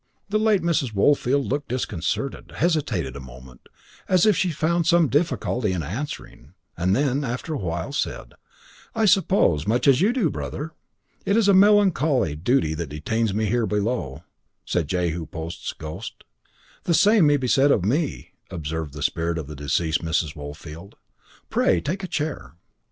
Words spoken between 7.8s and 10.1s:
said: "I suppose, much as